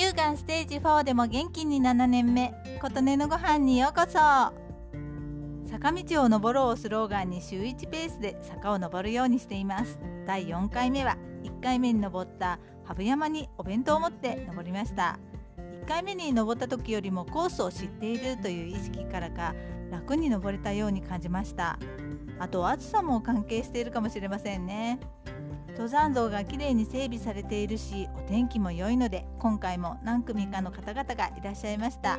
[0.00, 2.54] 乳がんステージ4でも元気に7年目。
[2.80, 4.18] 琴音のご飯にようこそ。
[5.70, 10.00] 坂道を登ろうをスローガンに週1ペースで坂を登るようにしています。
[10.26, 15.18] 第4回目は1回目に登った羽生山にお弁当を持って登りました。
[15.58, 19.54] 1回目に登った時よりもコースを知っているという意識からか
[19.90, 21.78] 楽に登れたように感じました。
[22.38, 24.98] あと暑さも関係しているかもしれませんね。
[25.72, 32.18] 登山道がきれいに整備されているしお天気も良いので今回も何組かの方々がいらっしゃいました。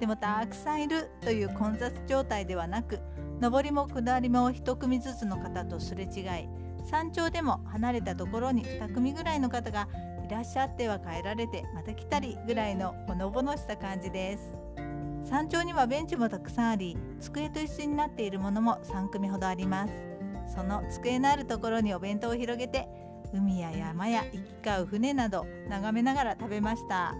[0.00, 3.00] でもたくさんいるという混雑状態ではなく
[3.40, 6.48] 上りも下りも1組ずつの方とすれ違い
[6.84, 9.88] 山頂でも離れたところに2組ぐらいの方が
[10.26, 14.54] いらっしゃっては帰られてまた来たりぐらいのほのぼのした感じです。
[15.24, 20.15] 山頂にはベンチもたくさんあり机と椅子になっているものも3組ほどあります。
[20.48, 22.88] その机のあるところにお弁当を広げて
[23.32, 27.14] 海や山や行き交う船など眺めながら食べました。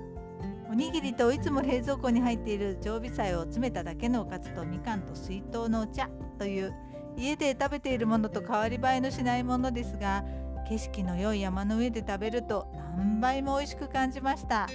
[0.68, 6.74] おにぎりといつも冷蔵庫に入っている常備菜を詰めただけのおかずとみかんと水筒のお茶という
[7.16, 10.24] 家で食べているものと変わり映えのしないものですが
[10.68, 14.66] 景色の良い山の上で食べると何倍も美味しく感じました。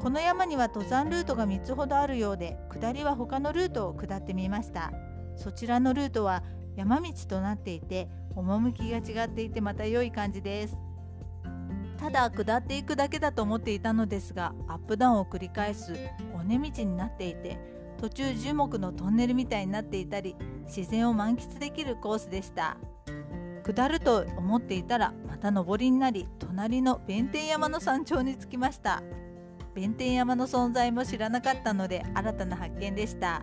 [0.00, 4.92] この山には登山ルートが3つほどあるようで下りは他のルートを下ってみました。
[5.34, 6.44] そちらのルートは
[6.76, 10.76] 山道となっていて趣が違っていてまた良い感じです。
[11.98, 15.94] ただ下っていくだけだと思っていたのですがアップダウンを繰り返す
[16.34, 17.58] 尾根道になっていて
[17.98, 22.76] 途中樹木のトンネルみたいになっていたり自然を満喫できるコースでした。
[23.64, 29.02] 下ると思っていたらまた上りになり隣の弁天山の山頂に着きました。
[29.74, 33.42] 弁天山の存在も知らなかったので新たな発見でした。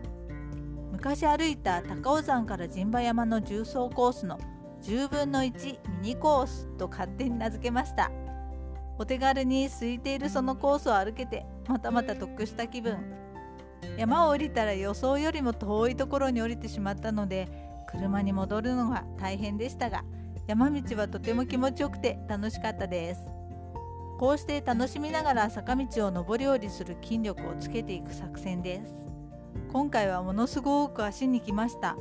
[1.05, 4.39] 昔歩いた高尾山から陣馬山の重走コースの
[4.83, 8.09] 10分の1ミニコースと勝手に名付けました。
[8.97, 12.97] お手軽に空いているそのコースを歩けてまたまた得した気分。
[13.97, 17.49] 山を降りたら予想よりも遠いところに降りてしまったので
[17.85, 20.05] 車に戻るのが大変でしたが
[20.47, 23.27] 山道はとても気持ちよくて楽しかったです。
[24.19, 29.12] こうして楽しみながら坂道を上り下りする筋力をつけていく作戦です。
[29.71, 31.97] 今回はものすごく足にきました。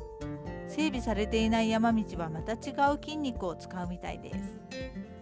[0.69, 4.59] 整備されていない山道はまた違う筋肉を使うみたいです。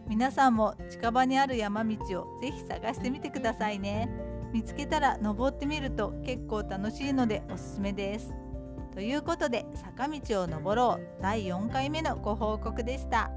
[0.08, 4.08] 皆さんも近場にある山道をぜひ探してみてくださいね。
[4.52, 8.34] 見つけたら登ってみると結構楽しいのでおすすめです。
[8.92, 13.30] ということで坂道を登ろう第4回目のご報告でした。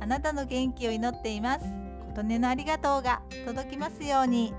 [0.00, 1.66] あなたの元気を祈っています。
[2.14, 4.54] 琴音のありがとうが届きますように。